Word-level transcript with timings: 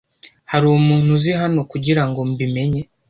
Hari 0.51 0.65
umuntu 0.67 1.07
uzi 1.17 1.31
hano 1.41 1.59
kugirango 1.71 2.19
mbi 2.31 2.45
menye 2.55 2.81